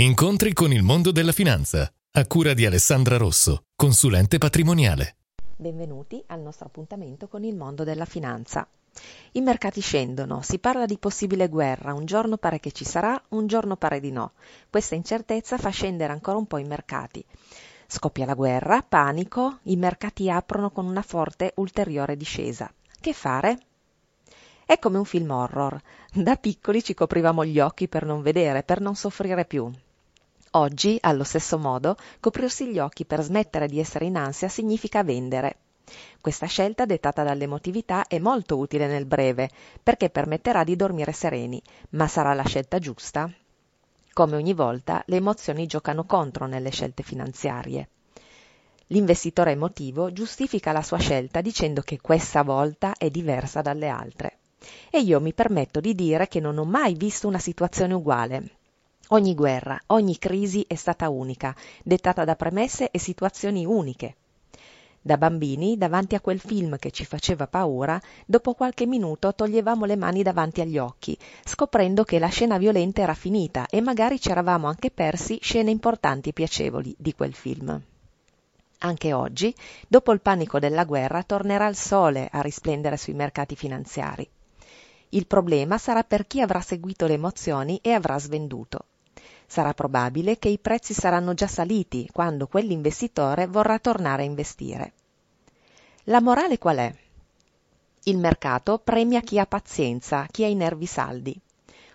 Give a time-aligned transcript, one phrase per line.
[0.00, 5.16] Incontri con il mondo della finanza, a cura di Alessandra Rosso, consulente patrimoniale.
[5.56, 8.64] Benvenuti al nostro appuntamento con il mondo della finanza.
[9.32, 13.48] I mercati scendono, si parla di possibile guerra, un giorno pare che ci sarà, un
[13.48, 14.34] giorno pare di no.
[14.70, 17.24] Questa incertezza fa scendere ancora un po' i mercati.
[17.88, 22.72] Scoppia la guerra, panico, i mercati aprono con una forte ulteriore discesa.
[23.00, 23.58] Che fare?
[24.64, 25.76] È come un film horror.
[26.12, 29.68] Da piccoli ci coprivamo gli occhi per non vedere, per non soffrire più.
[30.58, 35.58] Oggi, allo stesso modo, coprirsi gli occhi per smettere di essere in ansia significa vendere.
[36.20, 42.08] Questa scelta, dettata dall'emotività, è molto utile nel breve, perché permetterà di dormire sereni, ma
[42.08, 43.32] sarà la scelta giusta?
[44.12, 47.88] Come ogni volta, le emozioni giocano contro nelle scelte finanziarie.
[48.88, 54.38] L'investitore emotivo giustifica la sua scelta dicendo che questa volta è diversa dalle altre.
[54.90, 58.57] E io mi permetto di dire che non ho mai visto una situazione uguale,
[59.10, 64.16] Ogni guerra, ogni crisi è stata unica, dettata da premesse e situazioni uniche.
[65.00, 69.96] Da bambini, davanti a quel film che ci faceva paura, dopo qualche minuto toglievamo le
[69.96, 74.66] mani davanti agli occhi, scoprendo che la scena violenta era finita e magari ci eravamo
[74.66, 77.80] anche persi scene importanti e piacevoli di quel film.
[78.80, 79.54] Anche oggi,
[79.88, 84.28] dopo il panico della guerra, tornerà il sole a risplendere sui mercati finanziari.
[85.08, 88.84] Il problema sarà per chi avrà seguito le emozioni e avrà svenduto.
[89.50, 94.92] Sarà probabile che i prezzi saranno già saliti quando quell'investitore vorrà tornare a investire.
[96.04, 96.94] La morale qual è?
[98.04, 101.40] Il mercato premia chi ha pazienza, chi ha i nervi saldi.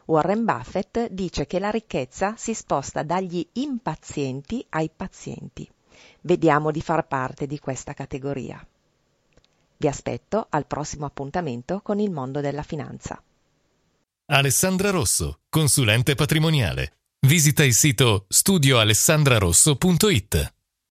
[0.06, 5.70] Warren Buffett dice che la ricchezza si sposta dagli impazienti ai pazienti.
[6.22, 8.66] Vediamo di far parte di questa categoria.
[9.78, 13.22] Vi aspetto al prossimo appuntamento con il mondo della finanza.
[14.26, 16.94] Alessandra Rosso, consulente patrimoniale
[17.26, 20.54] Visita il sito studioalessandrarosso.it